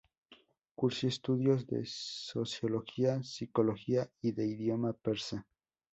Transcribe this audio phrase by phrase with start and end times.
[0.73, 5.45] Cursó estudios de sociología, psicología y de idioma persa.